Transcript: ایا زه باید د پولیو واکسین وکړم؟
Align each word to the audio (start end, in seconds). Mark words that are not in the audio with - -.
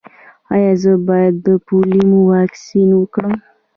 ایا 0.53 0.71
زه 0.81 0.93
باید 1.07 1.35
د 1.45 1.47
پولیو 1.65 2.13
واکسین 2.31 2.89
وکړم؟ 2.95 3.35